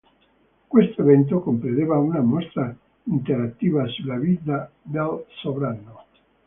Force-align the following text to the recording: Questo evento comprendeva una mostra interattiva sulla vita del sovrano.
Questo 0.67 1.03
evento 1.03 1.41
comprendeva 1.41 1.99
una 1.99 2.21
mostra 2.21 2.75
interattiva 3.03 3.85
sulla 3.85 4.17
vita 4.17 4.71
del 4.81 5.23
sovrano. 5.43 6.05